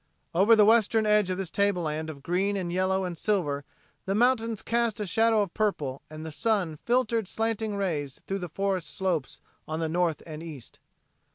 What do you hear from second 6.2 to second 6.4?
the